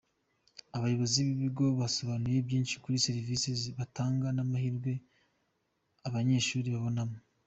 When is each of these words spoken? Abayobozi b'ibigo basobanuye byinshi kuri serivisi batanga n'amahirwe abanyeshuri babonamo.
Abayobozi 0.77 1.17
b'ibigo 1.25 1.65
basobanuye 1.79 2.37
byinshi 2.47 2.75
kuri 2.83 3.03
serivisi 3.05 3.49
batanga 3.79 4.27
n'amahirwe 4.35 4.91
abanyeshuri 6.07 6.69
babonamo. 6.75 7.17